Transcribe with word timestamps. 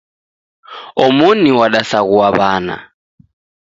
Omoni 1.03 1.49
wadasaghua 1.59 2.27
wana. 2.39 2.75